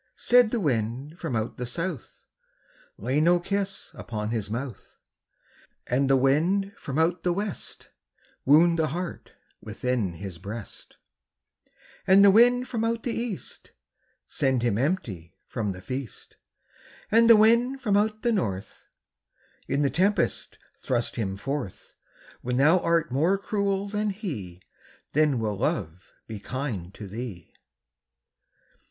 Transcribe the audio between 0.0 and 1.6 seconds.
Said the wind from out